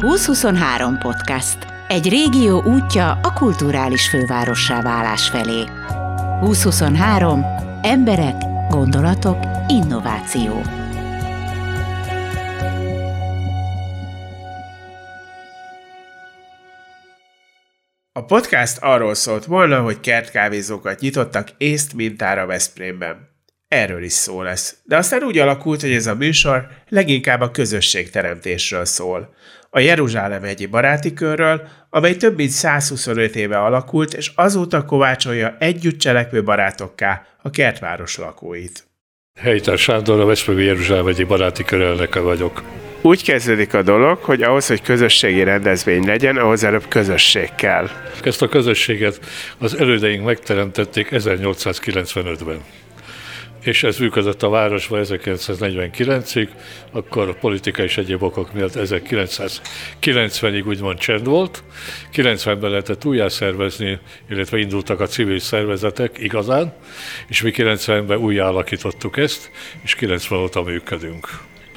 2023 0.00 0.98
podcast. 0.98 1.58
Egy 1.88 2.08
régió 2.08 2.62
útja 2.62 3.10
a 3.22 3.32
kulturális 3.32 4.08
fővárossá 4.08 4.82
válás 4.82 5.28
felé. 5.28 5.64
2023. 6.40 7.44
Emberek, 7.82 8.34
gondolatok, 8.68 9.38
innováció. 9.68 10.62
A 18.12 18.24
podcast 18.24 18.78
arról 18.80 19.14
szólt 19.14 19.44
volna, 19.44 19.82
hogy 19.82 20.00
kertkávézókat 20.00 21.00
nyitottak 21.00 21.48
észt 21.58 21.94
mintára 21.94 22.46
Veszprémben. 22.46 23.28
Erről 23.74 24.02
is 24.02 24.12
szó 24.12 24.42
lesz. 24.42 24.76
De 24.84 24.96
aztán 24.96 25.22
úgy 25.22 25.38
alakult, 25.38 25.80
hogy 25.80 25.92
ez 25.92 26.06
a 26.06 26.14
műsor 26.14 26.66
leginkább 26.88 27.40
a 27.40 27.50
közösségteremtésről 27.50 28.84
szól. 28.84 29.34
A 29.70 29.80
Jeruzsálem 29.80 30.44
egyi 30.44 30.66
baráti 30.66 31.12
körről, 31.12 31.68
amely 31.90 32.16
több 32.16 32.36
mint 32.36 32.50
125 32.50 33.36
éve 33.36 33.58
alakult, 33.58 34.14
és 34.14 34.32
azóta 34.34 34.84
kovácsolja 34.84 35.56
együtt 35.58 35.98
cselekvő 35.98 36.42
barátokká 36.42 37.26
a 37.42 37.50
kertváros 37.50 38.16
lakóit. 38.16 38.84
Helytár 39.40 39.78
Sándor, 39.78 40.20
a 40.20 40.24
Veszprémi 40.24 40.64
Jeruzsálem 40.64 41.06
egyi 41.06 41.24
baráti 41.24 41.64
kör 41.64 41.80
elnöke 41.80 42.20
vagyok. 42.20 42.62
Úgy 43.02 43.22
kezdődik 43.22 43.74
a 43.74 43.82
dolog, 43.82 44.18
hogy 44.18 44.42
ahhoz, 44.42 44.66
hogy 44.66 44.82
közösségi 44.82 45.42
rendezvény 45.42 46.04
legyen, 46.04 46.36
ahhoz 46.36 46.64
előbb 46.64 46.88
közösség 46.88 47.54
kell. 47.54 47.88
Ezt 48.24 48.42
a 48.42 48.48
közösséget 48.48 49.20
az 49.58 49.76
elődeink 49.76 50.24
megteremtették 50.24 51.08
1895-ben 51.10 52.60
és 53.62 53.82
ez 53.82 53.98
működött 53.98 54.42
a 54.42 54.48
városban 54.48 55.04
1949-ig, 55.04 56.48
akkor 56.92 57.28
a 57.28 57.34
politika 57.34 57.82
és 57.82 57.96
egyéb 57.96 58.22
okok 58.22 58.52
miatt 58.52 58.72
1990-ig 58.74 60.66
úgymond 60.66 60.98
csend 60.98 61.26
volt. 61.26 61.62
90-ben 62.14 62.70
lehetett 62.70 63.04
újjászervezni, 63.04 63.98
illetve 64.30 64.58
indultak 64.58 65.00
a 65.00 65.06
civil 65.06 65.38
szervezetek 65.38 66.18
igazán, 66.18 66.72
és 67.28 67.42
mi 67.42 67.52
90-ben 67.56 68.18
újjáalakítottuk 68.18 69.16
ezt, 69.16 69.50
és 69.82 69.94
90 69.94 70.38
óta 70.38 70.62
működünk 70.62 71.28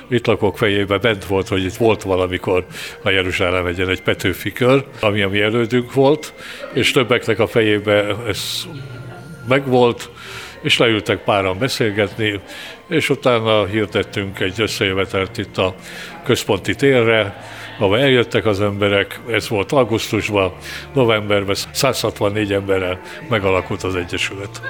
itt 0.10 0.26
lakók 0.26 0.58
fejében 0.58 1.00
bent 1.02 1.26
volt, 1.26 1.48
hogy 1.48 1.64
itt 1.64 1.74
volt 1.74 2.02
valamikor 2.02 2.66
a 3.04 3.10
Jeruzsálem 3.10 3.66
egyen 3.66 3.90
egy 3.90 4.02
Petőfi 4.02 4.52
kör, 4.52 4.86
ami 5.00 5.22
a 5.22 5.30
mi 5.30 5.42
elődünk 5.42 5.94
volt, 5.94 6.34
és 6.74 6.92
többeknek 6.92 7.40
a 7.40 7.48
fejében 7.48 8.28
ez 8.28 8.68
megvolt, 9.48 10.10
és 10.64 10.78
leültek 10.78 11.24
páran 11.24 11.58
beszélgetni, 11.58 12.40
és 12.88 13.10
utána 13.10 13.66
hirdettünk 13.66 14.40
egy 14.40 14.62
összejövetelt 14.62 15.38
itt 15.38 15.58
a 15.58 15.76
központi 16.24 16.76
térre, 16.76 17.44
ahol 17.80 18.00
eljöttek 18.00 18.46
az 18.46 18.62
emberek, 18.62 19.20
ez 19.30 19.50
volt 19.50 19.72
augusztusban, 19.72 20.54
novemberben 20.94 21.56
164 21.72 22.54
emberrel 22.54 23.02
megalakult 23.30 23.84
az 23.84 23.96
Egyesület. 23.96 24.62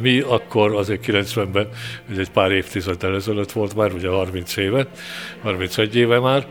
Mi 0.00 0.20
akkor 0.20 0.74
azért 0.74 1.04
90-ben, 1.06 1.68
ez 2.10 2.18
egy 2.18 2.30
pár 2.30 2.50
évtizeddel 2.50 3.14
ezelőtt 3.14 3.52
volt 3.52 3.74
már, 3.74 3.92
ugye 3.92 4.08
30 4.08 4.56
éve, 4.56 4.86
31 5.42 5.96
éve 5.96 6.18
már, 6.18 6.46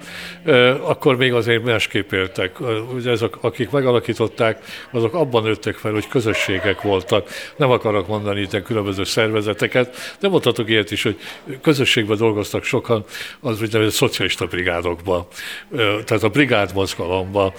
akkor 0.82 1.18
még 1.18 1.34
azért 1.34 1.64
másképp 1.64 2.12
éltek. 2.12 2.60
Ugye 2.94 3.12
ezek, 3.12 3.44
akik 3.44 3.70
megalakították, 3.70 4.64
azok 4.92 5.14
abban 5.14 5.44
nőttek 5.44 5.76
fel, 5.76 5.92
hogy 5.92 6.08
közösségek 6.08 6.82
voltak. 6.82 7.30
Nem 7.56 7.72
akarok 7.72 8.08
mondani 8.08 8.42
itt 8.42 8.62
különböző 8.64 9.04
szervezeteket, 9.04 10.16
de 10.20 10.28
mondhatok 10.28 10.70
ilyet 10.70 10.92
is, 10.92 11.04
hogy 11.04 11.18
közösségben 11.62 12.18
dolgoztak 12.18 12.64
sokan, 12.64 13.04
az 13.40 13.62
úgynevezett 13.62 13.94
szocialista 13.94 14.46
brigádokban, 14.46 15.26
tehát 16.06 16.24
a 16.24 16.30
brigád 16.30 16.72
mozgalomban, 16.74 17.54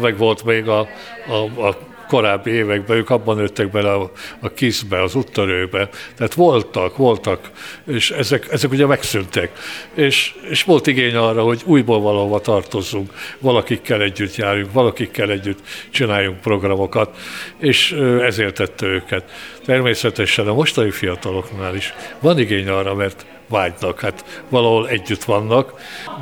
meg 0.00 0.16
volt 0.16 0.44
még 0.44 0.68
a, 0.68 0.88
a, 1.28 1.66
a 1.66 1.94
korábbi 2.08 2.50
években 2.50 2.96
ők 2.96 3.10
abban 3.10 3.36
nőttek 3.36 3.70
bele 3.70 3.92
a, 3.92 4.10
a 4.40 4.48
kiszbe, 4.48 5.02
az 5.02 5.14
úttörőbe. 5.14 5.88
Tehát 6.16 6.34
voltak, 6.34 6.96
voltak, 6.96 7.50
és 7.86 8.10
ezek, 8.10 8.46
ezek 8.50 8.70
ugye 8.70 8.86
megszűntek. 8.86 9.50
És, 9.94 10.34
és 10.50 10.62
volt 10.62 10.86
igény 10.86 11.14
arra, 11.14 11.42
hogy 11.42 11.62
újból 11.64 12.00
valahova 12.00 12.40
tartozzunk, 12.40 13.12
valakikkel 13.38 14.02
együtt 14.02 14.36
járjunk, 14.36 14.72
valakikkel 14.72 15.30
együtt 15.30 15.58
csináljunk 15.90 16.40
programokat, 16.40 17.16
és 17.58 17.92
ezért 18.20 18.54
tette 18.54 18.86
őket. 18.86 19.30
Természetesen 19.64 20.46
a 20.48 20.54
mostani 20.54 20.90
fiataloknál 20.90 21.74
is 21.74 21.94
van 22.20 22.38
igény 22.38 22.68
arra, 22.68 22.94
mert 22.94 23.26
vágynak, 23.48 24.00
hát 24.00 24.44
valahol 24.48 24.88
együtt 24.88 25.24
vannak. 25.24 25.72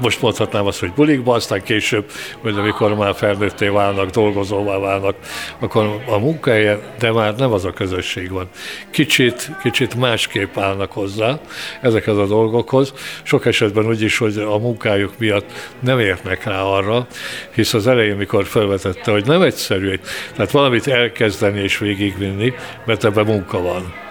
Most 0.01 0.23
mondhatnám 0.23 0.67
azt, 0.67 0.81
hogy 0.81 0.93
bulikba, 0.93 1.35
aztán 1.35 1.63
később, 1.63 2.11
hogy 2.41 2.59
amikor 2.59 2.95
már 2.95 3.15
felnőtté 3.15 3.69
válnak, 3.69 4.11
dolgozóvá 4.11 4.79
válnak, 4.79 5.17
akkor 5.59 6.03
a 6.07 6.19
munkahelyen, 6.19 6.81
de 6.99 7.13
már 7.13 7.37
nem 7.37 7.53
az 7.53 7.65
a 7.65 7.73
közösség 7.73 8.31
van. 8.31 8.49
Kicsit, 8.91 9.51
kicsit 9.63 9.95
másképp 9.95 10.57
állnak 10.57 10.93
hozzá 10.93 11.39
ezekhez 11.81 12.17
a 12.17 12.27
dolgokhoz. 12.27 12.93
Sok 13.23 13.47
esetben 13.47 13.87
úgy 13.87 14.03
is, 14.03 14.19
hogy 14.19 14.39
a 14.39 14.59
munkájuk 14.59 15.19
miatt 15.19 15.53
nem 15.81 16.01
érnek 16.01 16.45
rá 16.45 16.63
arra, 16.63 17.07
hisz 17.55 17.75
az 17.75 17.87
elején, 17.87 18.17
mikor 18.17 18.45
felvetette, 18.45 19.11
hogy 19.11 19.27
nem 19.27 19.43
egyszerű, 19.43 19.99
tehát 20.37 20.51
valamit 20.51 20.87
elkezdeni 20.87 21.61
és 21.61 21.79
végigvinni, 21.79 22.53
mert 22.85 23.05
ebben 23.05 23.25
munka 23.25 23.63
van 23.63 24.04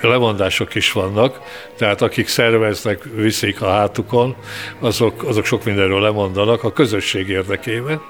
lemondások 0.00 0.74
is 0.74 0.92
vannak, 0.92 1.40
tehát 1.76 2.02
akik 2.02 2.28
szerveznek, 2.28 3.02
viszik 3.14 3.62
a 3.62 3.70
hátukon, 3.70 4.36
azok, 4.78 5.24
azok 5.24 5.44
sok 5.44 5.64
mindenről 5.64 6.00
lemondanak 6.00 6.64
a 6.64 6.72
közösség 6.72 7.28
érdekében, 7.28 8.00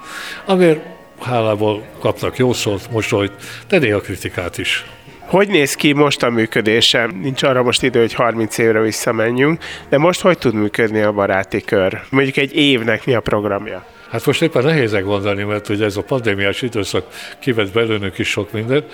amiért 0.46 0.80
hálából 1.20 1.86
kapnak 1.98 2.36
jó 2.36 2.52
szót, 2.52 2.90
mosolyt, 2.90 3.32
de 3.68 3.78
néha 3.78 4.00
kritikát 4.00 4.58
is. 4.58 4.84
Hogy 5.18 5.48
néz 5.48 5.74
ki 5.74 5.92
most 5.92 6.22
a 6.22 6.30
működése? 6.30 7.06
Nincs 7.06 7.42
arra 7.42 7.62
most 7.62 7.82
idő, 7.82 8.00
hogy 8.00 8.14
30 8.14 8.58
évre 8.58 8.80
visszamenjünk, 8.80 9.64
de 9.88 9.98
most 9.98 10.20
hogy 10.20 10.38
tud 10.38 10.54
működni 10.54 11.00
a 11.00 11.12
baráti 11.12 11.60
kör? 11.60 12.00
Mondjuk 12.10 12.36
egy 12.36 12.56
évnek 12.56 13.06
mi 13.06 13.14
a 13.14 13.20
programja? 13.20 13.84
Hát 14.08 14.26
most 14.26 14.42
éppen 14.42 14.64
nehézek 14.64 15.04
mondani, 15.04 15.42
mert 15.42 15.68
ugye 15.68 15.84
ez 15.84 15.96
a 15.96 16.02
pandémiás 16.02 16.62
időszak 16.62 17.06
kivett 17.38 17.72
belőlünk 17.72 18.18
is 18.18 18.28
sok 18.28 18.52
mindent. 18.52 18.84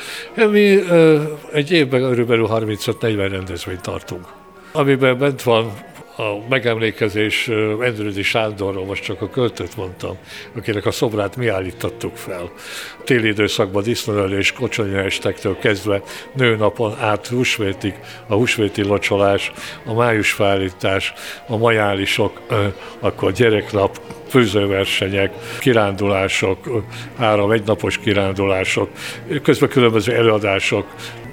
Mi 0.50 0.78
egy 1.52 1.70
évben 1.70 2.00
körülbelül 2.00 2.48
35-40 2.50 3.26
rendezvényt 3.30 3.80
tartunk, 3.80 4.26
amiben 4.72 5.19
bent 5.19 5.42
van 5.42 5.72
a 6.16 6.48
megemlékezés 6.48 7.48
Endrődi 7.80 8.22
Sándorról, 8.22 8.84
most 8.84 9.02
csak 9.02 9.22
a 9.22 9.28
költőt 9.28 9.76
mondtam, 9.76 10.16
akinek 10.56 10.86
a 10.86 10.91
szobrát 10.91 11.36
mi 11.36 11.48
állítottuk 11.48 12.16
fel. 12.16 12.50
A 12.98 13.02
téli 13.04 13.28
időszakban 13.28 13.82
disznóölés, 13.82 14.52
kocsonya 14.52 14.98
estektől 14.98 15.58
kezdve 15.58 16.02
nőnapon 16.32 16.97
át 17.00 17.26
húsvétig, 17.26 17.94
a 18.26 18.34
húsvéti 18.34 18.82
locsolás, 18.82 19.52
a 19.84 19.94
májusfállítás, 19.94 21.12
a 21.47 21.56
majálisok, 21.56 22.41
akkor 23.00 23.32
gyereknap, 23.32 24.00
főzőversenyek, 24.28 25.32
kirándulások, 25.58 26.84
három 27.19 27.50
egynapos 27.50 27.98
kirándulások, 27.98 28.91
közben 29.42 29.69
különböző 29.69 30.14
előadások, 30.14 30.86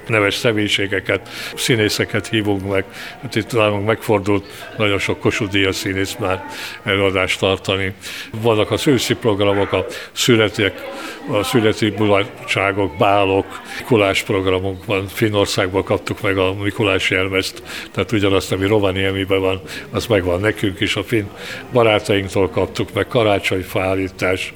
neves 0.08 0.34
személyiségeket, 0.34 1.28
színészeket 1.54 2.28
hívunk 2.28 2.68
meg. 2.70 2.84
Hát 3.22 3.34
itt 3.34 3.52
nálunk 3.52 3.86
megfordult 3.86 4.44
nagyon 4.76 4.98
sok 4.98 5.20
Kossuth 5.20 5.72
színész 5.72 6.16
már 6.18 6.44
előadást 6.82 7.38
tartani. 7.38 7.94
Vannak 8.30 8.70
az 8.70 8.86
őszi 8.86 9.14
programok, 9.14 9.72
a 9.72 9.86
születek, 10.12 10.82
a 11.30 11.42
születi 11.42 11.94
mulatságok, 11.98 12.96
bálok, 12.96 13.46
Mikulás 13.78 14.22
programunk 14.22 14.84
van. 14.84 15.06
Finnországban 15.06 15.84
kaptuk 15.84 16.20
meg 16.20 16.38
a 16.38 16.54
Mikulás 16.54 17.10
jelmezt, 17.10 17.62
tehát 17.92 18.12
ugyanazt, 18.12 18.52
ami 18.52 18.66
Rovaniemiben 18.66 19.40
van, 19.40 19.60
az 19.90 20.06
megvan 20.06 20.40
nekünk 20.40 20.80
is. 20.80 20.96
A 20.96 21.02
finn 21.02 21.24
barátainktól 21.72 22.48
kaptuk 22.50 22.92
meg 22.92 23.06
karácsonyfállítás, 23.06 24.52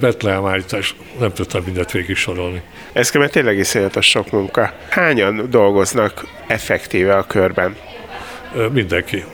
betlehemállítás, 0.00 0.94
nem 1.18 1.32
tudtam 1.32 1.62
mindent 1.64 1.90
végig 1.90 2.16
sorolni. 2.16 2.62
Ez 2.92 3.10
kell, 3.10 3.28
tényleg 3.28 3.58
iszonyatos 3.58 4.06
sok 4.06 4.30
munka. 4.30 4.72
Hányan 4.88 5.46
dolgoznak 5.50 6.26
effektíve 6.46 7.16
a 7.16 7.26
körben? 7.26 7.76
Mindenki. 8.72 9.24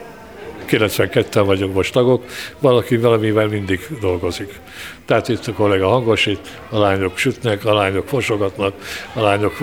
92-en 0.69 1.43
vagyunk 1.47 1.75
most 1.75 1.93
tagok, 1.93 2.25
valaki 2.59 2.97
valamivel 2.97 3.47
mindig 3.47 3.81
dolgozik. 4.01 4.61
Tehát 5.09 5.29
itt 5.29 5.47
a 5.47 5.53
kollega 5.53 5.89
hangosít, 5.89 6.61
a 6.71 6.79
lányok 6.79 7.19
sütnek, 7.19 7.65
a 7.65 7.75
lányok 7.75 8.09
fosogatnak, 8.09 8.75
a 9.15 9.21
lányok 9.21 9.57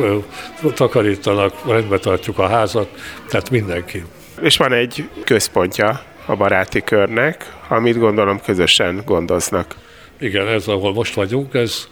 takarítanak, 0.73 1.65
rendbe 1.67 1.97
tartjuk 1.97 2.39
a 2.39 2.47
házat, 2.47 2.87
tehát 3.29 3.49
mindenki. 3.49 4.03
És 4.41 4.57
van 4.57 4.73
egy 4.73 5.09
központja 5.23 6.01
a 6.25 6.35
baráti 6.35 6.81
körnek, 6.81 7.53
amit 7.67 7.97
gondolom 7.97 8.41
közösen 8.41 9.01
gondoznak. 9.05 9.75
Igen, 10.19 10.47
ez, 10.47 10.67
ahol 10.67 10.93
most 10.93 11.13
vagyunk, 11.13 11.53
ez 11.53 11.87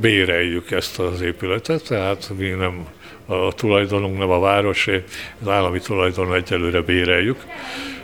béreljük 0.00 0.70
ezt 0.70 0.98
az 0.98 1.20
épületet, 1.20 1.88
tehát 1.88 2.30
mi 2.36 2.48
nem 2.48 2.86
a 3.32 3.52
tulajdonunk 3.52 4.18
nem 4.18 4.30
a 4.30 4.40
városé, 4.40 5.04
az 5.42 5.48
állami 5.48 5.80
tulajdon 5.80 6.34
egyelőre 6.34 6.80
béreljük, 6.80 7.44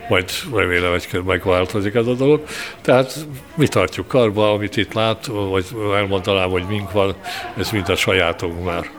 majd 0.09 0.31
remélem, 0.55 0.91
hogy 0.91 1.23
megváltozik 1.25 1.95
ez 1.95 2.07
a 2.07 2.15
dolog. 2.15 2.43
Tehát 2.81 3.27
mi 3.55 3.69
tartjuk 3.69 4.09
karba, 4.09 4.53
amit 4.53 4.77
itt 4.77 4.93
lát, 4.93 5.27
vagy 5.27 5.65
elmondanám, 5.95 6.51
hogy 6.51 6.65
mink 6.69 6.93
van, 6.93 7.15
ez 7.57 7.71
mind 7.71 7.89
a 7.89 7.97
sajátunk 7.97 8.65
már. 8.65 8.91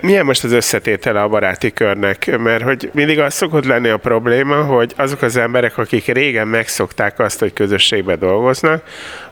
Milyen 0.00 0.24
most 0.24 0.44
az 0.44 0.52
összetétele 0.52 1.22
a 1.22 1.28
baráti 1.28 1.72
körnek? 1.72 2.38
Mert 2.38 2.62
hogy 2.62 2.90
mindig 2.92 3.18
az 3.18 3.34
szokott 3.34 3.64
lenni 3.64 3.88
a 3.88 3.96
probléma, 3.96 4.62
hogy 4.62 4.92
azok 4.96 5.22
az 5.22 5.36
emberek, 5.36 5.78
akik 5.78 6.06
régen 6.06 6.48
megszokták 6.48 7.18
azt, 7.18 7.38
hogy 7.38 7.52
közösségbe 7.52 8.16
dolgoznak, 8.16 8.82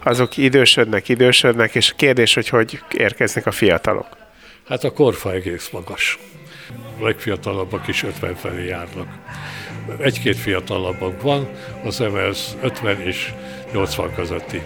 azok 0.02 0.36
idősödnek, 0.36 1.08
idősödnek, 1.08 1.74
és 1.74 1.90
a 1.90 1.94
kérdés, 1.96 2.34
hogy 2.34 2.48
hogy 2.48 2.80
érkeznek 2.96 3.46
a 3.46 3.50
fiatalok. 3.50 4.06
Hát 4.68 4.84
a 4.84 4.92
korfa 4.92 5.32
egész 5.32 5.68
magas. 5.72 6.18
A 7.00 7.04
legfiatalabbak 7.04 7.88
is 7.88 8.02
50 8.02 8.34
felé 8.34 8.66
járnak. 8.66 9.06
Egy-két 9.98 10.36
fiatalabbak 10.36 11.22
van, 11.22 11.48
az 11.84 11.98
MS 11.98 12.48
50 12.60 13.00
és 13.00 13.32
80 13.72 14.14
közötti. 14.14 14.62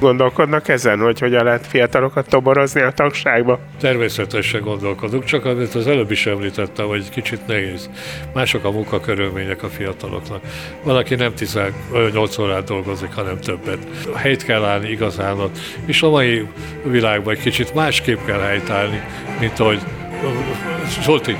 Gondolkodnak 0.00 0.68
ezen, 0.68 0.98
hogy 0.98 1.18
hogyan 1.18 1.44
lehet 1.44 1.66
fiatalokat 1.66 2.28
toborozni 2.28 2.80
a 2.80 2.90
tagságba? 2.90 3.58
Természetesen 3.80 4.60
gondolkodunk, 4.60 5.24
csak 5.24 5.44
amit 5.44 5.74
az 5.74 5.86
előbb 5.86 6.10
is 6.10 6.26
említettem, 6.26 6.86
hogy 6.86 7.10
kicsit 7.10 7.46
nehéz. 7.46 7.90
Mások 8.32 8.64
a 8.64 8.70
munkakörülmények 8.70 9.62
a 9.62 9.68
fiataloknak. 9.68 10.40
Van, 10.82 10.96
aki 10.96 11.14
nem 11.14 11.34
18 11.34 12.38
órát 12.38 12.64
dolgozik, 12.64 13.12
hanem 13.14 13.40
többet. 13.40 13.78
Helyt 14.14 14.44
kell 14.44 14.64
állni 14.64 14.88
igazán 14.88 15.50
és 15.86 16.02
a 16.02 16.10
mai 16.10 16.46
világban 16.82 17.34
egy 17.34 17.40
kicsit 17.40 17.74
másképp 17.74 18.18
kell 18.26 18.40
helytállni, 18.40 19.02
mint 19.40 19.60
ahogy 19.60 19.80
Zsolti, 21.02 21.36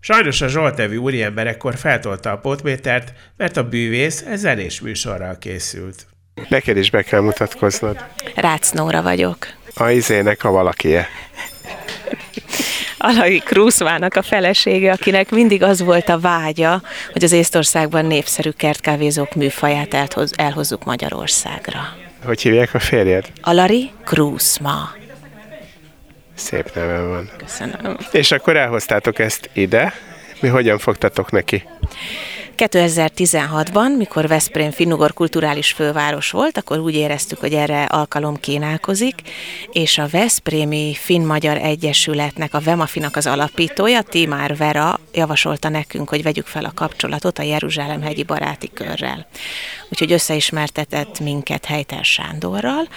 Sajnos 0.00 0.40
a 0.40 0.48
Zsolt 0.48 0.76
nevű 0.76 0.96
úriember 0.96 1.46
ekkor 1.46 1.76
feltolta 1.76 2.30
a 2.30 2.36
potmétert, 2.36 3.12
mert 3.36 3.56
a 3.56 3.68
bűvész 3.68 4.24
ez 4.26 4.40
zenés 4.40 4.80
műsorral 4.80 5.38
készült. 5.38 6.06
Neked 6.48 6.76
is 6.76 6.90
be 6.90 7.02
kell 7.02 7.20
mutatkoznod. 7.20 8.04
Rácz 8.34 8.70
Nóra 8.70 9.02
vagyok. 9.02 9.36
A 9.74 9.88
izének 9.88 10.44
a 10.44 10.50
valakie. 10.50 11.08
Alai 12.98 13.38
Kruszvának 13.38 14.14
a 14.14 14.22
felesége, 14.22 14.92
akinek 14.92 15.30
mindig 15.30 15.62
az 15.62 15.82
volt 15.82 16.08
a 16.08 16.18
vágya, 16.18 16.82
hogy 17.12 17.24
az 17.24 17.32
Észtországban 17.32 18.04
népszerű 18.04 18.50
kertkávézók 18.50 19.34
műfaját 19.34 19.94
elhoz, 19.94 20.32
elhozzuk 20.36 20.84
Magyarországra. 20.84 21.80
Hogy 22.24 22.42
hívják 22.42 22.74
a 22.74 22.78
férjed? 22.78 23.32
Alari 23.42 23.90
Kruszma. 24.04 24.90
Szép 26.38 26.74
neve 26.74 27.00
van. 27.00 27.30
Köszönöm. 27.36 27.96
És 28.12 28.32
akkor 28.32 28.56
elhoztátok 28.56 29.18
ezt 29.18 29.50
ide. 29.52 29.92
Mi 30.40 30.48
hogyan 30.48 30.78
fogtatok 30.78 31.30
neki? 31.30 31.64
2016-ban, 32.58 33.96
mikor 33.96 34.28
Veszprém 34.28 34.70
finnugor 34.70 35.12
kulturális 35.12 35.72
főváros 35.72 36.30
volt, 36.30 36.58
akkor 36.58 36.78
úgy 36.78 36.94
éreztük, 36.94 37.38
hogy 37.38 37.52
erre 37.52 37.84
alkalom 37.84 38.36
kínálkozik, 38.36 39.14
és 39.72 39.98
a 39.98 40.08
Veszprémi 40.10 40.94
Finn-Magyar 40.94 41.56
Egyesületnek, 41.56 42.54
a 42.54 42.60
Vemafinak 42.60 43.16
az 43.16 43.26
alapítója, 43.26 44.02
Timár 44.02 44.56
Vera 44.56 45.00
javasolta 45.12 45.68
nekünk, 45.68 46.08
hogy 46.08 46.22
vegyük 46.22 46.46
fel 46.46 46.64
a 46.64 46.72
kapcsolatot 46.74 47.38
a 47.38 47.42
Jeruzsálem 47.42 48.02
hegyi 48.02 48.22
baráti 48.22 48.70
körrel. 48.74 49.26
Úgyhogy 49.90 50.12
összeismertetett 50.12 51.20
minket 51.20 51.64
Helytel 51.64 52.02
Sándorral. 52.02 52.88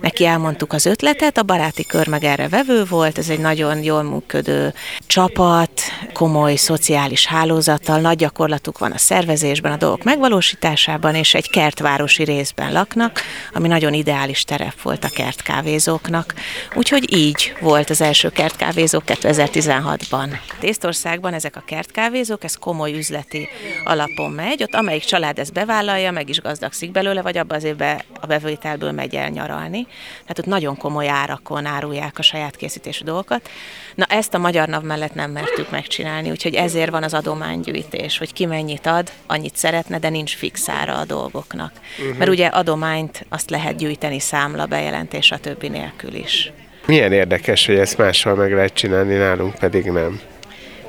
Neki 0.00 0.24
elmondtuk 0.24 0.72
az 0.72 0.86
ötletet, 0.86 1.38
a 1.38 1.42
baráti 1.42 1.84
kör 1.84 2.08
meg 2.08 2.24
erre 2.24 2.48
vevő 2.48 2.84
volt, 2.84 3.18
ez 3.18 3.28
egy 3.28 3.40
nagyon 3.40 3.82
jól 3.82 4.02
működő 4.02 4.74
csapat, 5.06 5.70
komoly 6.12 6.54
szociális 6.54 7.26
hálózattal, 7.26 8.00
nagy 8.00 8.16
gyakorlatuk 8.16 8.78
van 8.78 8.92
a 8.92 8.98
szervezésben, 9.08 9.72
a 9.72 9.76
dolgok 9.76 10.02
megvalósításában, 10.02 11.14
és 11.14 11.34
egy 11.34 11.50
kertvárosi 11.50 12.24
részben 12.24 12.72
laknak, 12.72 13.20
ami 13.52 13.68
nagyon 13.68 13.94
ideális 13.94 14.44
terep 14.44 14.80
volt 14.82 15.04
a 15.04 15.08
kertkávézóknak. 15.08 16.34
Úgyhogy 16.74 17.16
így 17.16 17.52
volt 17.60 17.90
az 17.90 18.00
első 18.00 18.28
kertkávézó 18.28 19.02
2016-ban. 19.06 20.38
Észtországban 20.60 21.34
ezek 21.34 21.56
a 21.56 21.62
kertkávézók, 21.66 22.44
ez 22.44 22.54
komoly 22.54 22.92
üzleti 22.92 23.48
alapon 23.84 24.30
megy, 24.30 24.62
ott 24.62 24.74
amelyik 24.74 25.04
család 25.04 25.38
ezt 25.38 25.52
bevállalja, 25.52 26.10
meg 26.10 26.28
is 26.28 26.40
gazdagszik 26.40 26.90
belőle, 26.90 27.22
vagy 27.22 27.38
abban 27.38 27.56
az 27.56 27.64
évben 27.64 28.02
a 28.20 28.26
bevételből 28.26 28.92
megy 28.92 29.14
el 29.14 29.28
nyaralni. 29.28 29.86
Tehát 30.20 30.38
ott 30.38 30.46
nagyon 30.46 30.76
komoly 30.76 31.08
árakon 31.08 31.66
árulják 31.66 32.18
a 32.18 32.22
saját 32.22 32.56
készítésű 32.56 33.04
dolgokat. 33.04 33.48
Na 33.94 34.04
ezt 34.04 34.34
a 34.34 34.38
magyar 34.38 34.68
nav 34.68 34.82
mellett 34.82 35.14
nem 35.14 35.30
mertük 35.30 35.70
megcsinálni, 35.70 36.30
úgyhogy 36.30 36.54
ezért 36.54 36.90
van 36.90 37.02
az 37.02 37.14
adománygyűjtés, 37.14 38.18
hogy 38.18 38.32
ki 38.32 38.46
mennyit 38.46 38.86
ad, 38.86 38.97
annyit 39.26 39.56
szeretne, 39.56 39.98
de 39.98 40.08
nincs 40.08 40.36
fixára 40.36 40.96
a 40.98 41.04
dolgoknak. 41.04 41.72
Uh-huh. 41.98 42.16
Mert 42.16 42.30
ugye 42.30 42.46
adományt 42.46 43.26
azt 43.28 43.50
lehet 43.50 43.76
gyűjteni 43.76 44.20
számla, 44.20 44.66
bejelentés, 44.66 45.30
a 45.30 45.38
többi 45.38 45.68
nélkül 45.68 46.14
is. 46.14 46.52
Milyen 46.86 47.12
érdekes, 47.12 47.66
hogy 47.66 47.78
ezt 47.78 47.98
máshol 47.98 48.34
meg 48.34 48.52
lehet 48.52 48.74
csinálni, 48.74 49.14
nálunk 49.14 49.54
pedig 49.54 49.84
nem. 49.84 50.20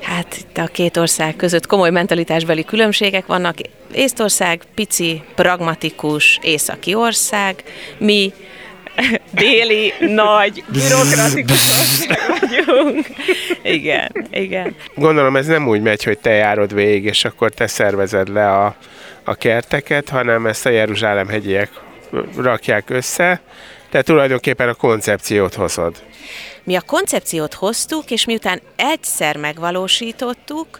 Hát 0.00 0.36
itt 0.36 0.58
a 0.58 0.66
két 0.66 0.96
ország 0.96 1.36
között 1.36 1.66
komoly 1.66 1.90
mentalitásbeli 1.90 2.64
különbségek 2.64 3.26
vannak. 3.26 3.56
Észtország 3.92 4.62
pici, 4.74 5.22
pragmatikus, 5.34 6.38
északi 6.42 6.94
ország, 6.94 7.62
mi 7.98 8.32
déli, 9.30 9.92
nagy, 9.98 10.64
bürokratikus 10.68 12.06
vagyunk. 12.40 13.06
Igen, 13.62 14.26
igen. 14.30 14.76
Gondolom 14.94 15.36
ez 15.36 15.46
nem 15.46 15.68
úgy 15.68 15.80
megy, 15.80 16.04
hogy 16.04 16.18
te 16.18 16.30
járod 16.30 16.74
végig, 16.74 17.04
és 17.04 17.24
akkor 17.24 17.50
te 17.50 17.66
szervezed 17.66 18.28
le 18.28 18.52
a, 18.52 18.76
a 19.24 19.34
kerteket, 19.34 20.08
hanem 20.08 20.46
ezt 20.46 20.66
a 20.66 20.70
Jeruzsálem 20.70 21.28
hegyiek 21.28 21.70
rakják 22.36 22.90
össze, 22.90 23.40
te 23.90 24.02
tulajdonképpen 24.02 24.68
a 24.68 24.74
koncepciót 24.74 25.54
hozod. 25.54 26.02
Mi 26.64 26.76
a 26.76 26.80
koncepciót 26.80 27.54
hoztuk, 27.54 28.10
és 28.10 28.24
miután 28.24 28.60
egyszer 28.76 29.36
megvalósítottuk, 29.36 30.78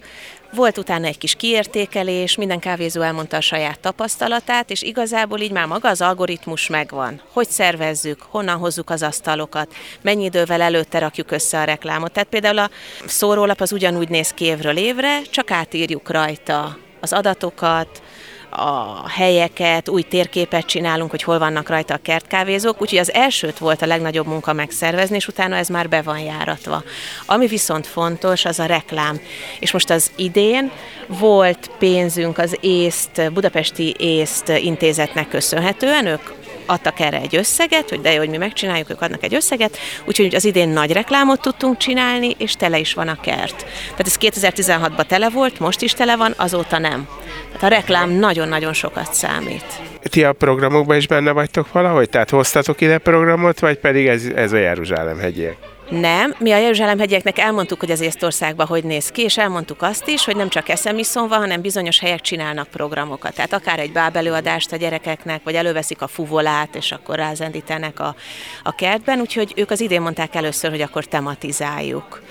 volt 0.52 0.79
utána 0.79 1.06
egy 1.06 1.19
kis 1.19 1.35
kiértékelés, 1.35 2.37
minden 2.37 2.58
kávézó 2.58 3.00
elmondta 3.00 3.37
a 3.37 3.41
saját 3.41 3.81
tapasztalatát, 3.81 4.70
és 4.70 4.82
igazából 4.82 5.41
így 5.41 5.50
már 5.50 5.67
maga 5.67 5.88
az 5.88 6.00
algoritmus 6.00 6.67
megvan. 6.69 7.20
Hogy 7.32 7.49
szervezzük, 7.49 8.23
honnan 8.29 8.58
hozzuk 8.58 8.91
az 8.91 9.02
asztalokat, 9.02 9.75
mennyi 10.02 10.25
idővel 10.25 10.61
előtte 10.61 10.99
rakjuk 10.99 11.31
össze 11.31 11.61
a 11.61 11.64
reklámot. 11.64 12.12
Tehát 12.12 12.29
például 12.29 12.58
a 12.58 12.70
szórólap 13.06 13.61
az 13.61 13.73
ugyanúgy 13.73 14.08
néz 14.08 14.31
ki 14.31 14.44
évről 14.44 14.76
évre, 14.76 15.23
csak 15.23 15.50
átírjuk 15.50 16.11
rajta 16.11 16.78
az 17.00 17.12
adatokat, 17.12 18.02
a 18.50 19.09
helyeket, 19.09 19.88
új 19.88 20.02
térképet 20.02 20.66
csinálunk, 20.66 21.11
hogy 21.11 21.23
hol 21.23 21.38
vannak 21.38 21.69
rajta 21.69 21.95
a 21.95 22.00
kertkávézók, 22.02 22.83
úgyhogy 22.83 22.99
az 22.99 23.12
elsőt 23.12 23.59
volt 23.59 23.83
a 23.83 23.87
legnagyobb 23.87 24.26
munka 24.26 24.52
megszervezni, 24.52 25.16
és 25.16 25.28
utána 25.28 25.57
ez 25.57 25.69
már 25.69 25.88
be 25.88 26.02
van 26.02 26.19
járatva. 26.19 26.83
Ami 27.26 27.47
viszont 27.47 27.87
fontos, 27.87 28.45
az 28.45 28.59
a 28.59 28.64
reklám. 28.64 29.21
És 29.61 29.73
most 29.73 29.90
az 29.90 30.11
idén 30.16 30.71
volt 31.07 31.71
pénzünk 31.78 32.38
az 32.38 32.57
észt, 32.61 33.33
budapesti 33.33 33.95
észt 33.99 34.49
intézetnek 34.49 35.28
köszönhetően, 35.28 36.07
ők 36.07 36.39
adtak 36.67 37.00
erre 37.00 37.21
egy 37.21 37.37
összeget, 37.37 37.88
hogy 37.88 38.00
de 38.00 38.12
jó, 38.12 38.19
hogy 38.19 38.29
mi 38.29 38.37
megcsináljuk, 38.37 38.90
ők 38.90 39.02
adnak 39.02 39.23
egy 39.23 39.35
összeget, 39.35 39.79
úgyhogy 40.05 40.35
az 40.35 40.45
idén 40.45 40.69
nagy 40.69 40.93
reklámot 40.93 41.40
tudtunk 41.40 41.76
csinálni, 41.76 42.35
és 42.38 42.52
tele 42.52 42.79
is 42.79 42.95
van 42.95 43.09
a 43.09 43.21
kert. 43.21 43.67
Tehát 43.97 44.07
ez 44.07 44.17
2016-ban 44.21 45.07
tele 45.07 45.31
volt, 45.31 45.59
most 45.59 45.83
is 45.83 45.93
tele 45.93 46.17
van, 46.17 46.35
azóta 46.37 46.79
nem. 46.79 47.09
Tehát 47.47 47.62
a 47.62 47.69
reklám 47.69 48.11
nagyon-nagyon 48.11 48.73
sokat 48.73 49.14
számít. 49.14 49.64
Ti 50.02 50.25
a 50.25 50.33
programokban 50.33 50.97
is 50.97 51.07
benne 51.07 51.31
vagytok 51.31 51.73
valahogy? 51.73 52.09
Tehát 52.09 52.31
hoztatok 52.31 52.81
ide 52.81 52.99
programot, 52.99 53.59
vagy 53.59 53.79
pedig 53.79 54.07
ez, 54.07 54.25
ez 54.35 54.52
a 54.52 54.57
Jeruzsálem 54.57 55.19
hegyek? 55.19 55.57
Nem, 55.90 56.35
mi 56.38 56.52
a 56.52 56.59
Jeruzsálem 56.59 56.99
hegyeknek 56.99 57.38
elmondtuk, 57.38 57.80
hogy 57.80 57.90
az 57.90 58.00
Észtországban 58.00 58.66
hogy 58.66 58.85
néz 58.85 59.09
ki, 59.09 59.23
és 59.23 59.38
elmondtuk 59.38 59.82
azt 59.82 60.09
is, 60.09 60.25
hogy 60.25 60.37
nem 60.37 60.49
csak 60.49 60.68
eszemiszon 60.68 61.28
van, 61.28 61.38
hanem 61.38 61.61
bizonyos 61.61 61.99
helyek 61.99 62.20
csinálnak 62.20 62.68
programokat. 62.68 63.35
Tehát 63.35 63.52
akár 63.52 63.78
egy 63.78 63.92
bábelőadást 63.92 64.73
a 64.73 64.76
gyerekeknek, 64.76 65.42
vagy 65.44 65.54
előveszik 65.54 66.02
a 66.02 66.06
fuvolát, 66.06 66.75
és 66.75 66.92
akkor 66.92 67.16
rázendítenek 67.16 68.00
a, 68.00 68.14
a 68.62 68.75
kertben, 68.75 69.20
úgyhogy 69.20 69.52
ők 69.56 69.70
az 69.70 69.80
idén 69.80 70.00
mondták 70.00 70.35
először, 70.35 70.70
hogy 70.70 70.80
akkor 70.80 71.04
tematizáljuk 71.04 72.23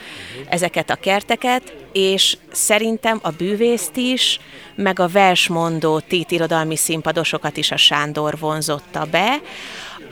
ezeket 0.49 0.89
a 0.89 0.95
kerteket, 0.95 1.73
és 1.91 2.37
szerintem 2.51 3.19
a 3.21 3.29
bűvészt 3.29 3.97
is, 3.97 4.39
meg 4.75 4.99
a 4.99 5.07
versmondó 5.07 5.99
tét 5.99 6.31
irodalmi 6.31 6.75
színpadosokat 6.75 7.57
is 7.57 7.71
a 7.71 7.77
Sándor 7.77 8.37
vonzotta 8.39 9.05
be, 9.11 9.39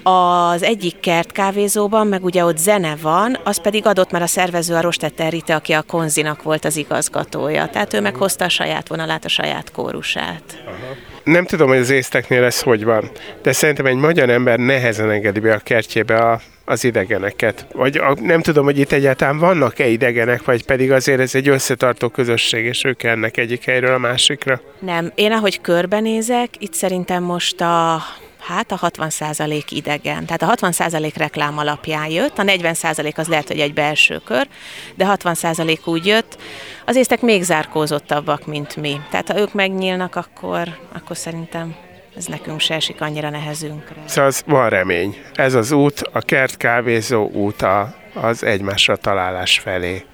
az 0.04 0.64
egyik 0.64 1.00
kert 1.00 1.32
kávézóban, 1.32 2.08
meg 2.08 2.24
ugye 2.24 2.46
ott 2.46 2.58
zene 2.58 2.96
van, 3.02 3.38
az 3.44 3.62
pedig 3.62 3.86
adott, 3.86 4.12
mert 4.12 4.24
a 4.24 4.28
szervező 4.28 4.76
a 4.76 4.82
Rostetter 4.82 5.32
Rite, 5.32 5.56
aki 5.56 5.74
a 5.74 5.82
Konzinak 5.82 6.44
volt 6.44 6.66
az 6.66 6.78
igazgatója. 6.78 7.68
Tehát 7.68 7.94
ő 7.94 8.02
meghozta 8.02 8.46
a 8.46 8.50
saját 8.50 8.88
vonalát, 8.88 9.26
a 9.26 9.30
saját 9.30 9.72
kórusát. 9.72 10.64
Aha. 10.66 10.96
nem 11.24 11.46
tudom, 11.46 11.68
hogy 11.68 11.78
az 11.78 11.90
észteknél 11.90 12.44
ez 12.44 12.62
hogy 12.62 12.84
van, 12.84 13.12
de 13.42 13.52
szerintem 13.52 13.86
egy 13.86 13.96
magyar 13.96 14.30
ember 14.30 14.60
nehezen 14.60 15.12
engedi 15.12 15.40
be 15.40 15.54
a 15.54 15.60
kertjébe 15.60 16.18
a, 16.18 16.42
az 16.66 16.84
idegeneket. 16.84 17.68
Vagy 17.74 17.98
a, 17.98 18.16
nem 18.22 18.42
tudom, 18.42 18.66
hogy 18.66 18.80
itt 18.80 18.92
egyáltalán 18.92 19.38
vannak-e 19.38 19.88
idegenek, 19.88 20.46
vagy 20.46 20.66
pedig 20.66 20.92
azért 20.92 21.20
ez 21.20 21.36
egy 21.36 21.50
összetartó 21.50 22.10
közösség, 22.10 22.66
és 22.66 22.84
ők 22.84 23.04
ennek 23.04 23.38
egyik 23.38 23.64
helyről 23.64 23.94
a 23.94 23.98
másikra. 23.98 24.62
Nem, 24.80 25.12
én 25.16 25.32
ahogy 25.32 25.62
körbenézek, 25.62 26.50
itt 26.58 26.74
szerintem 26.74 27.24
most 27.24 27.62
a 27.62 28.02
Hát 28.48 28.72
a 28.72 28.78
60% 28.78 29.64
idegen. 29.70 30.26
Tehát 30.26 30.42
a 30.42 30.68
60% 30.68 31.12
reklám 31.16 31.58
alapján 31.58 32.10
jött, 32.10 32.38
a 32.38 32.44
40% 32.44 33.16
az 33.16 33.28
lehet, 33.28 33.48
hogy 33.48 33.60
egy 33.60 33.74
belső 33.74 34.22
kör, 34.26 34.48
de 34.96 35.06
60% 35.24 35.86
úgy 35.86 36.06
jött. 36.06 36.38
Az 36.86 36.96
észtek 36.96 37.22
még 37.22 37.44
zárkózottabbak, 37.44 38.46
mint 38.46 38.76
mi. 38.76 39.02
Tehát 39.10 39.32
ha 39.32 39.40
ők 39.40 39.54
megnyílnak, 39.54 40.16
akkor, 40.16 40.68
akkor 40.94 41.18
szerintem 41.18 41.76
ez 42.16 42.26
nekünk 42.26 42.60
se 42.60 42.74
esik 42.74 43.02
annyira 43.02 43.30
nehezünkre. 43.30 43.96
Szóval 44.06 44.32
van 44.46 44.70
remény. 44.70 45.18
Ez 45.34 45.54
az 45.54 45.72
út, 45.72 46.02
a 46.12 46.20
kert 46.20 46.58
kávézó 46.58 47.30
út 47.30 47.66
az 48.14 48.44
egymásra 48.44 48.96
találás 48.96 49.60
felé. 49.60 50.06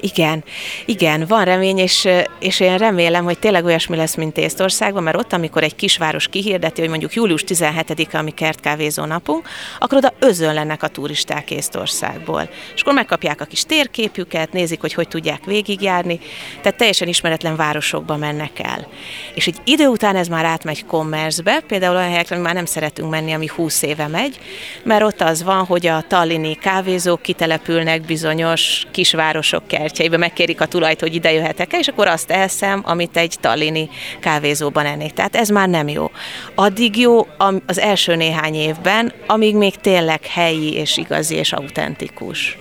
Igen, 0.00 0.44
igen, 0.84 1.24
van 1.28 1.44
remény, 1.44 1.78
és, 1.78 2.08
és 2.40 2.60
én 2.60 2.78
remélem, 2.78 3.24
hogy 3.24 3.38
tényleg 3.38 3.64
olyasmi 3.64 3.96
lesz, 3.96 4.14
mint 4.14 4.36
Észtországban, 4.36 5.02
mert 5.02 5.16
ott, 5.16 5.32
amikor 5.32 5.62
egy 5.62 5.74
kisváros 5.74 6.28
kihirdeti, 6.28 6.80
hogy 6.80 6.90
mondjuk 6.90 7.14
július 7.14 7.44
17-e, 7.46 8.18
ami 8.18 8.30
kertkávézó 8.30 9.04
napunk, 9.04 9.48
akkor 9.78 9.98
oda 9.98 10.14
özönlenek 10.18 10.82
a 10.82 10.88
turisták 10.88 11.50
Észtországból. 11.50 12.48
És 12.74 12.80
akkor 12.80 12.94
megkapják 12.94 13.40
a 13.40 13.44
kis 13.44 13.64
térképüket, 13.64 14.52
nézik, 14.52 14.80
hogy 14.80 14.94
hogy 14.94 15.08
tudják 15.08 15.44
végigjárni, 15.44 16.20
tehát 16.62 16.78
teljesen 16.78 17.08
ismeretlen 17.08 17.56
városokba 17.56 18.16
mennek 18.16 18.58
el. 18.58 18.86
És 19.34 19.46
egy 19.46 19.56
idő 19.64 19.86
után 19.86 20.16
ez 20.16 20.28
már 20.28 20.44
átmegy 20.44 20.86
commerce 20.86 21.42
például 21.66 21.96
olyan 21.96 22.10
helyekre, 22.10 22.34
ami 22.34 22.44
már 22.44 22.54
nem 22.54 22.64
szeretünk 22.64 23.10
menni, 23.10 23.32
ami 23.32 23.46
20 23.56 23.82
éve 23.82 24.06
megy, 24.06 24.38
mert 24.82 25.02
ott 25.02 25.20
az 25.20 25.42
van, 25.42 25.64
hogy 25.64 25.86
a 25.86 26.04
tallini 26.08 26.54
kávézók 26.54 27.22
kitelepülnek 27.22 28.02
bizonyos 28.02 28.86
kisvárosok 28.90 29.61
városok 29.62 29.66
kertjeibe, 29.66 30.16
megkérik 30.16 30.60
a 30.60 30.66
tulajt, 30.66 31.00
hogy 31.00 31.14
ide 31.14 31.32
jöhetek-e, 31.32 31.78
és 31.78 31.88
akkor 31.88 32.06
azt 32.06 32.30
elszem, 32.30 32.82
amit 32.84 33.16
egy 33.16 33.36
tallini 33.40 33.88
kávézóban 34.20 34.86
ennék. 34.86 35.12
Tehát 35.12 35.36
ez 35.36 35.48
már 35.48 35.68
nem 35.68 35.88
jó. 35.88 36.10
Addig 36.54 36.96
jó 36.96 37.26
az 37.66 37.78
első 37.78 38.16
néhány 38.16 38.54
évben, 38.54 39.12
amíg 39.26 39.56
még 39.56 39.76
tényleg 39.76 40.26
helyi 40.26 40.74
és 40.74 40.96
igazi 40.96 41.34
és 41.34 41.52
autentikus. 41.52 42.56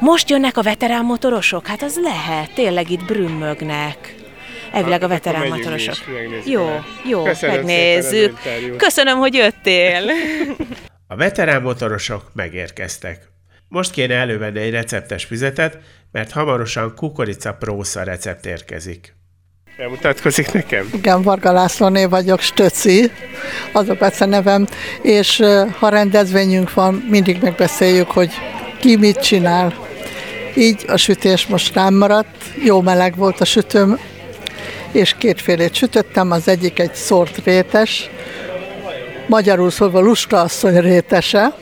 Most 0.00 0.30
jönnek 0.30 0.56
a 0.56 0.62
veterán 0.62 1.04
motorosok? 1.04 1.66
Hát 1.66 1.82
az 1.82 2.00
lehet, 2.02 2.54
tényleg 2.54 2.90
itt 2.90 3.04
brümmögnek. 3.04 4.14
Elvileg 4.72 5.02
a 5.02 5.08
veterán 5.08 5.48
motorosok. 5.48 5.96
Jó, 6.44 6.80
jó, 7.08 7.22
Köszönöm 7.22 7.56
megnézzük. 7.56 8.38
Köszönöm, 8.76 9.18
hogy 9.18 9.34
jöttél. 9.34 10.02
A 11.08 11.16
veterán 11.16 11.62
motorosok 11.62 12.30
megérkeztek. 12.34 13.35
Most 13.68 13.90
kéne 13.90 14.14
elővenni 14.14 14.60
egy 14.60 14.70
receptes 14.70 15.24
füzetet, 15.24 15.78
mert 16.12 16.30
hamarosan 16.30 16.94
kukorica 16.94 17.54
prósza 17.54 18.02
recept 18.02 18.46
érkezik. 18.46 19.14
Elmutatkozik 19.76 20.52
nekem? 20.52 20.90
Igen, 20.94 21.22
Varga 21.22 21.52
Lászlóné 21.52 22.04
vagyok, 22.04 22.40
Stöci, 22.40 23.10
az 23.72 23.88
a 23.88 23.94
Bece 23.94 24.24
nevem, 24.24 24.66
és 25.02 25.42
ha 25.78 25.88
rendezvényünk 25.88 26.74
van, 26.74 26.94
mindig 26.94 27.42
megbeszéljük, 27.42 28.10
hogy 28.10 28.30
ki 28.80 28.96
mit 28.96 29.20
csinál. 29.20 29.74
Így 30.56 30.84
a 30.88 30.96
sütés 30.96 31.46
most 31.46 31.74
rám 31.74 31.94
maradt, 31.94 32.44
jó 32.64 32.80
meleg 32.80 33.16
volt 33.16 33.40
a 33.40 33.44
sütőm, 33.44 33.98
és 34.92 35.14
kétfélét 35.18 35.74
sütöttem, 35.74 36.30
az 36.30 36.48
egyik 36.48 36.78
egy 36.78 36.94
szort 36.94 37.44
rétes, 37.44 38.10
magyarul 39.26 39.70
szólva 39.70 40.00
lusta 40.00 40.40
asszony 40.40 40.80
rétese, 40.80 41.54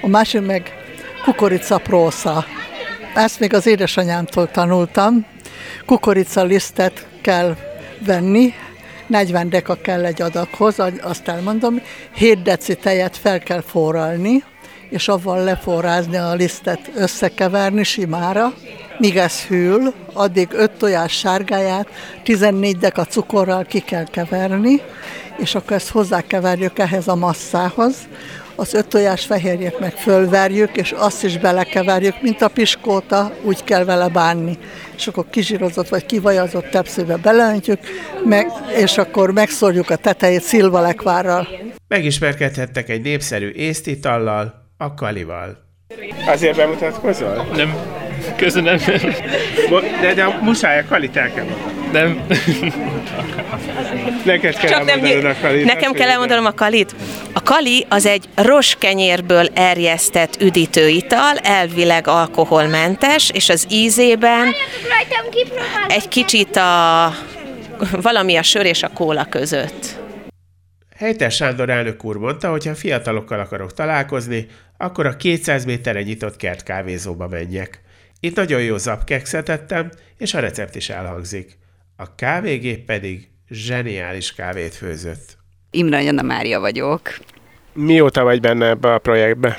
a 0.00 0.08
másik 0.08 0.46
meg 0.46 0.83
kukorica 1.24 1.78
prósza. 1.78 2.44
Ezt 3.14 3.40
még 3.40 3.54
az 3.54 3.66
édesanyámtól 3.66 4.50
tanultam. 4.50 5.26
Kukorica 5.86 6.42
lisztet 6.42 7.06
kell 7.22 7.56
venni, 8.06 8.52
40 9.06 9.48
deka 9.48 9.74
kell 9.74 10.04
egy 10.04 10.22
adaghoz, 10.22 10.76
azt 11.02 11.28
elmondom, 11.28 11.80
7 12.14 12.42
deci 12.42 12.74
tejet 12.74 13.16
fel 13.16 13.38
kell 13.38 13.60
forralni, 13.60 14.44
és 14.88 15.08
avval 15.08 15.44
leforrázni 15.44 16.16
a 16.16 16.34
lisztet, 16.34 16.90
összekeverni 16.94 17.82
simára, 17.82 18.52
míg 18.98 19.16
ez 19.16 19.40
hűl, 19.40 19.92
addig 20.12 20.48
5 20.52 20.70
tojás 20.70 21.12
sárgáját 21.12 21.88
14 22.22 22.76
deka 22.76 23.04
cukorral 23.04 23.64
ki 23.64 23.80
kell 23.80 24.04
keverni, 24.04 24.80
és 25.36 25.54
akkor 25.54 25.76
ezt 25.76 25.90
hozzákeverjük 25.90 26.78
ehhez 26.78 27.08
a 27.08 27.14
masszához, 27.14 27.94
az 28.56 28.74
öt 28.74 28.86
tojás 28.86 29.24
fehérjét 29.24 29.78
meg 29.78 29.92
fölverjük, 29.92 30.76
és 30.76 30.92
azt 30.92 31.24
is 31.24 31.38
belekeverjük, 31.38 32.22
mint 32.22 32.42
a 32.42 32.48
piskóta, 32.48 33.32
úgy 33.42 33.64
kell 33.64 33.84
vele 33.84 34.08
bánni. 34.08 34.58
És 34.96 35.06
akkor 35.06 35.24
kizsírozott 35.30 35.88
vagy 35.88 36.06
kivajazott 36.06 36.66
tepszébe 36.70 37.16
beleöntjük, 37.16 37.78
meg, 38.24 38.46
és 38.76 38.98
akkor 38.98 39.32
megszórjuk 39.32 39.90
a 39.90 39.96
tetejét 39.96 40.42
szilvalekvárral. 40.42 41.48
Megismerkedhettek 41.88 42.88
egy 42.88 43.02
népszerű 43.02 43.50
észtitallal, 43.50 44.62
a 44.76 44.94
kalival. 44.94 45.58
Azért 46.26 46.56
bemutatkozol? 46.56 47.46
Nem. 47.54 47.74
Köszönöm. 48.36 48.76
De, 50.00 50.14
de 50.14 50.24
a 50.24 50.38
muszáj 50.42 50.78
a 50.78 50.84
kalit 50.88 51.16
el 51.16 51.32
kell 51.32 51.44
Nem. 51.94 52.26
Neked 54.24 54.56
kell 54.56 54.70
Csak 54.70 54.84
nem, 54.84 55.24
a 55.24 55.34
kalit. 55.40 55.64
Nekem 55.64 55.92
kell 55.92 56.08
elmondanom 56.08 56.46
a 56.46 56.52
kalit. 56.52 56.94
A 57.32 57.42
kali 57.42 57.86
az 57.88 58.06
egy 58.06 58.28
roskenyérből 58.34 59.48
erjesztett 59.54 60.40
üdítőital, 60.40 61.36
elvileg 61.36 62.06
alkoholmentes, 62.06 63.30
és 63.30 63.48
az 63.48 63.66
ízében 63.70 64.54
egy 65.88 66.08
kicsit 66.08 66.56
a 66.56 67.12
valami 67.90 68.36
a 68.36 68.42
sör 68.42 68.66
és 68.66 68.82
a 68.82 68.88
kóla 68.88 69.24
között. 69.24 70.02
Helyter 70.96 71.30
Sándor 71.30 71.70
elnök 71.70 72.04
úr 72.04 72.16
mondta, 72.16 72.50
hogy 72.50 72.66
ha 72.66 72.74
fiatalokkal 72.74 73.40
akarok 73.40 73.72
találkozni, 73.72 74.46
akkor 74.76 75.06
a 75.06 75.16
200 75.16 75.64
méterre 75.64 76.02
nyitott 76.02 76.36
kert 76.36 76.62
kávézóba 76.62 77.28
menjek. 77.28 77.80
Itt 78.20 78.36
nagyon 78.36 78.62
jó 78.62 78.76
zapkekszet 78.76 79.48
ettem, 79.48 79.90
és 80.18 80.34
a 80.34 80.40
recept 80.40 80.76
is 80.76 80.88
elhangzik. 80.88 81.62
A 81.96 82.14
kávégép 82.14 82.84
pedig 82.84 83.28
zseniális 83.48 84.32
kávét 84.32 84.74
főzött. 84.74 85.36
Imre 85.70 86.08
Anna 86.08 86.22
Mária 86.22 86.60
vagyok. 86.60 87.16
Mióta 87.72 88.22
vagy 88.22 88.40
benne 88.40 88.68
ebbe 88.68 88.92
a 88.92 88.98
projektbe? 88.98 89.56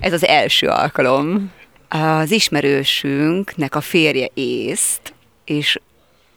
Ez 0.00 0.12
az 0.12 0.24
első 0.24 0.66
alkalom. 0.66 1.52
Az 1.88 2.30
ismerősünknek 2.30 3.74
a 3.74 3.80
férje 3.80 4.28
észt, 4.34 5.14
és 5.44 5.78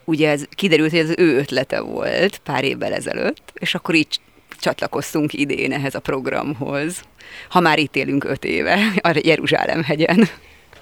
ugye 0.06 0.30
ez 0.30 0.46
kiderült, 0.50 0.90
hogy 0.90 1.00
ez 1.00 1.10
az 1.10 1.16
ő 1.18 1.38
ötlete 1.38 1.80
volt 1.80 2.38
pár 2.38 2.64
évvel 2.64 2.94
ezelőtt, 2.94 3.52
és 3.54 3.76
akkor 3.76 3.96
így 3.96 4.20
csatlakoztunk 4.60 5.34
idén 5.34 5.72
ehhez 5.72 5.96
a 5.96 6.00
programhoz, 6.00 7.02
ha 7.50 7.60
már 7.60 7.80
itt 7.80 7.96
élünk 7.96 8.24
öt 8.24 8.46
éve, 8.46 8.80
a 9.02 9.20
Jeruzsálem 9.24 9.84
hegyen. 9.84 10.30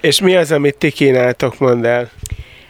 És 0.01 0.21
mi 0.21 0.35
az, 0.35 0.51
amit 0.51 0.77
ti 0.77 0.91
kínáltok, 0.91 1.59
mondd 1.59 1.85
el? 1.85 2.11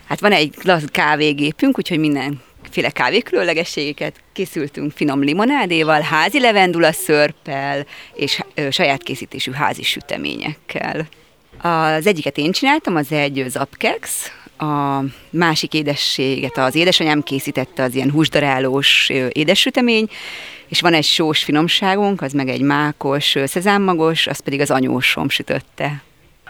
Hát 0.10 0.20
van 0.20 0.32
egy 0.32 0.56
kávégépünk, 0.92 1.78
úgyhogy 1.78 2.00
minden 2.00 2.42
féle 2.70 2.90
kávé 2.90 3.20
különlegességeket 3.20 4.16
készültünk 4.34 4.92
finom 4.92 5.22
limonádéval, 5.22 6.02
házi 6.02 6.40
levendula 6.40 6.92
szörppel 6.92 7.86
és 8.14 8.42
saját 8.70 9.04
készítésű 9.04 9.52
házi 9.52 9.84
süteményekkel. 9.84 11.08
Az 11.62 12.08
egyiket 12.08 12.38
én 12.38 12.52
csináltam, 12.52 12.96
az 12.96 13.12
egy 13.12 13.46
zapkex, 13.48 14.32
a 14.58 15.00
másik 15.30 15.74
édességet 15.74 16.58
az 16.58 16.76
édesanyám 16.76 17.24
készítette, 17.24 17.84
az 17.84 17.96
ilyen 17.96 18.12
húsdarálós 18.12 19.10
édessütemény, 19.30 20.10
és 20.68 20.82
van 20.82 20.94
egy 20.94 21.06
sós 21.06 21.44
finomságunk, 21.44 22.22
az 22.22 22.34
meg 22.34 22.50
egy 22.50 22.62
mákos 22.62 23.36
szezámmagos, 23.46 24.28
az 24.28 24.40
pedig 24.40 24.60
az 24.60 24.72
anyósom 24.72 25.30
sütötte. 25.30 26.02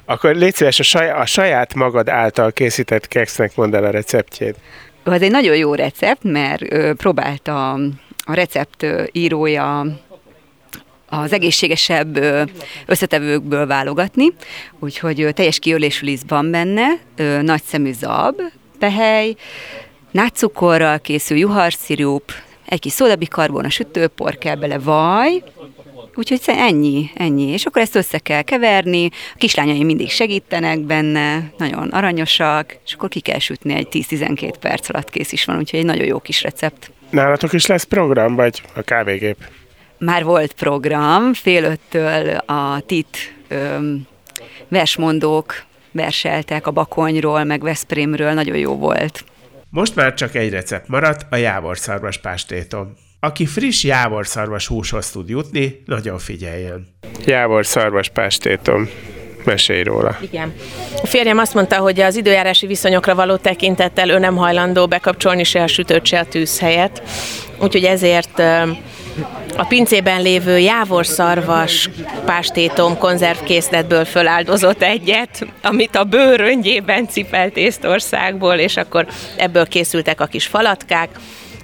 Akkor 0.09 0.35
légy 0.35 0.55
szíves, 0.55 0.79
a, 0.79 0.83
saj, 0.83 1.09
a 1.09 1.25
saját 1.25 1.73
magad 1.73 2.09
által 2.09 2.51
készített 2.51 3.07
keksznek 3.07 3.55
mondd 3.55 3.75
el 3.75 3.83
a 3.83 3.89
receptjét. 3.89 4.55
Ez 5.03 5.21
egy 5.21 5.31
nagyon 5.31 5.55
jó 5.55 5.73
recept, 5.73 6.23
mert 6.23 6.73
ö, 6.73 6.93
próbálta 6.93 7.71
a 8.25 8.33
recept 8.33 8.85
írója 9.11 9.85
az 11.09 11.33
egészségesebb 11.33 12.19
összetevőkből 12.85 13.67
válogatni, 13.67 14.33
úgyhogy 14.79 15.29
teljes 15.33 15.59
kiölésű 15.59 16.05
liszt 16.05 16.29
van 16.29 16.51
benne, 16.51 16.87
nagy 17.41 17.63
szemű 17.63 17.93
zab, 17.93 18.41
pehely, 18.79 19.35
nátszukorral 20.11 20.99
készül 20.99 21.37
juharszirup, 21.37 22.31
egy 22.65 22.79
kis 22.79 22.91
szódabikarbon, 22.91 23.65
a 23.65 23.69
sütőpor 23.69 24.37
kell 24.37 24.55
bele, 24.55 24.79
vaj, 24.79 25.43
Úgyhogy 26.19 26.41
ennyi, 26.45 27.09
ennyi. 27.15 27.51
És 27.51 27.65
akkor 27.65 27.81
ezt 27.81 27.95
össze 27.95 28.17
kell 28.17 28.41
keverni, 28.41 29.05
a 29.05 29.37
kislányai 29.37 29.83
mindig 29.83 30.09
segítenek 30.09 30.79
benne, 30.79 31.51
nagyon 31.57 31.89
aranyosak, 31.89 32.77
és 32.85 32.93
akkor 32.93 33.09
ki 33.09 33.19
kell 33.19 33.39
sütni 33.39 33.73
egy 33.73 33.87
10-12 33.91 34.53
perc 34.59 34.89
alatt 34.89 35.09
kész 35.09 35.31
is 35.31 35.45
van, 35.45 35.57
úgyhogy 35.57 35.79
egy 35.79 35.85
nagyon 35.85 36.05
jó 36.05 36.19
kis 36.19 36.41
recept. 36.41 36.91
Nálatok 37.09 37.53
is 37.53 37.65
lesz 37.65 37.83
program, 37.83 38.35
vagy 38.35 38.61
a 38.73 38.81
kávégép? 38.81 39.37
Már 39.97 40.23
volt 40.23 40.53
program, 40.53 41.33
fél 41.33 41.63
öttől 41.63 42.35
a 42.35 42.81
TIT 42.85 43.33
öm, 43.47 44.07
versmondók 44.67 45.63
verseltek 45.91 46.67
a 46.67 46.71
Bakonyról, 46.71 47.43
meg 47.43 47.61
Veszprémről, 47.61 48.33
nagyon 48.33 48.57
jó 48.57 48.75
volt. 48.75 49.23
Most 49.69 49.95
már 49.95 50.13
csak 50.13 50.35
egy 50.35 50.49
recept 50.49 50.87
maradt, 50.87 51.25
a 51.29 51.35
jávorszarvas 51.35 52.17
pástétom. 52.17 52.93
Aki 53.21 53.45
friss 53.45 53.83
jávorszarvas 53.83 54.67
húshoz 54.67 55.09
tud 55.09 55.29
jutni, 55.29 55.83
nagyon 55.85 56.17
figyeljen. 56.17 56.87
Jávorszarvas 57.25 58.09
pástétom. 58.09 58.89
Mesélj 59.43 59.83
róla. 59.83 60.17
Igen. 60.21 60.53
A 61.03 61.07
férjem 61.07 61.37
azt 61.37 61.53
mondta, 61.53 61.77
hogy 61.77 61.99
az 61.99 62.15
időjárási 62.15 62.67
viszonyokra 62.67 63.15
való 63.15 63.35
tekintettel 63.35 64.09
ő 64.09 64.19
nem 64.19 64.35
hajlandó 64.35 64.87
bekapcsolni 64.87 65.43
se 65.43 65.63
a 65.63 65.67
sütőt, 65.67 66.05
se 66.05 66.19
a 66.19 66.25
tűz 66.25 66.59
helyett. 66.59 67.01
Úgyhogy 67.61 67.83
ezért 67.83 68.39
a 69.57 69.65
pincében 69.67 70.21
lévő 70.21 70.59
jávorszarvas 70.59 71.89
pástétom 72.25 72.97
konzervkészletből 72.97 74.05
föláldozott 74.05 74.81
egyet, 74.81 75.45
amit 75.61 75.95
a 75.95 76.03
bőröngyében 76.03 77.07
cipelt 77.07 77.57
Észtországból, 77.57 78.55
és 78.55 78.77
akkor 78.77 79.07
ebből 79.37 79.67
készültek 79.67 80.21
a 80.21 80.25
kis 80.25 80.45
falatkák, 80.45 81.09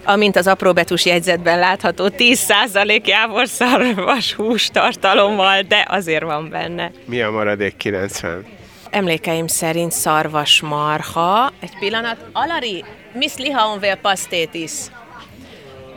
amint 0.05 0.35
az 0.35 0.47
apróbetűs 0.47 1.05
jegyzetben 1.05 1.59
látható 1.59 2.07
10% 2.17 3.05
jávorszarvas 3.05 4.33
hústartalommal, 4.33 5.61
de 5.61 5.85
azért 5.89 6.23
van 6.23 6.49
benne. 6.49 6.91
Mi 7.05 7.21
a 7.21 7.31
maradék 7.31 7.77
90? 7.77 8.45
Emlékeim 8.89 9.47
szerint 9.47 9.91
szarvas 9.91 10.61
marha. 10.61 11.51
Egy 11.59 11.77
pillanat. 11.79 12.17
Alari, 12.33 12.83
miss 13.13 13.35
liha 13.35 13.67
on 13.67 13.79
veel 13.79 13.95
pastétis? 13.95 14.71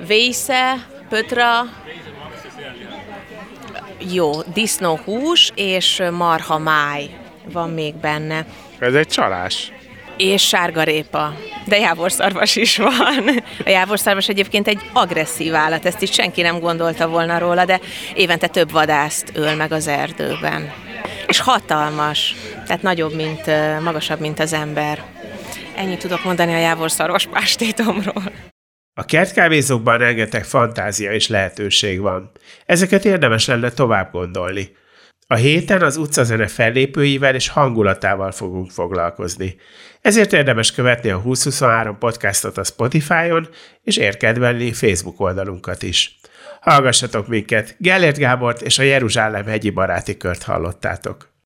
Vésze, 0.07 0.75
pötra, 1.09 1.63
jó, 4.13 4.31
disznóhús 4.43 5.51
és 5.55 6.03
marha 6.13 6.59
máj 6.59 7.11
van 7.53 7.71
még 7.71 7.95
benne. 7.95 8.47
Ez 8.79 8.95
egy 8.95 9.07
csalás. 9.07 9.73
És 10.19 10.47
sárgarépa. 10.47 11.35
De 11.65 11.79
jávorszarvas 11.79 12.57
is 12.57 12.77
van. 12.77 13.43
A 13.65 13.69
jávorszarvas 13.69 14.29
egyébként 14.29 14.69
egy 14.69 14.81
agresszív 14.93 15.55
állat, 15.55 15.87
ezt 15.87 16.03
is 16.03 16.13
senki 16.13 16.43
nem 16.43 16.61
gondolta 16.61 17.09
volna 17.09 17.39
róla, 17.39 17.65
de 17.65 17.81
évente 18.15 18.47
több 18.47 18.71
vadászt 18.71 19.31
öl 19.35 19.55
meg 19.55 19.73
az 19.73 19.87
erdőben. 19.87 20.73
És 21.27 21.41
hatalmas, 21.41 22.35
tehát 22.67 22.83
nagyobb, 22.83 23.15
mint, 23.15 23.47
magasabb, 23.83 24.21
mint 24.21 24.41
az 24.41 24.53
ember. 24.53 25.03
Ennyit 25.77 25.99
tudok 25.99 26.25
mondani 26.25 26.55
a 26.55 26.59
jávorszarvas 26.59 27.27
pástétomról. 27.27 28.33
A 28.95 29.05
kertkávézókban 29.05 29.99
rengeteg 29.99 30.45
fantázia 30.45 31.13
és 31.13 31.29
lehetőség 31.29 32.01
van. 32.01 32.31
Ezeket 32.67 33.05
érdemes 33.05 33.47
lenne 33.47 33.71
tovább 33.71 34.13
gondolni. 34.13 34.77
A 35.31 35.35
héten 35.35 35.83
az 35.83 35.97
utcazene 35.97 36.47
fellépőivel 36.47 37.35
és 37.35 37.49
hangulatával 37.49 38.31
fogunk 38.33 38.71
foglalkozni. 38.71 39.57
Ezért 40.01 40.33
érdemes 40.33 40.73
követni 40.73 41.11
a 41.11 41.23
2023 41.23 41.99
podcastot 41.99 42.59
a 42.59 42.65
Spotify-on, 42.65 43.49
és 43.83 43.97
érkedvelni 43.97 44.73
Facebook 44.73 45.21
oldalunkat 45.21 45.83
is. 45.83 46.21
Hallgassatok 46.61 47.29
minket, 47.29 47.75
Gellért 47.79 48.19
Gábort 48.19 48.63
és 48.63 48.79
a 48.79 48.83
Jeruzsálem 48.83 49.45
hegyi 49.45 49.71
baráti 49.71 50.17
kört 50.17 50.43
hallottátok. 50.43 51.29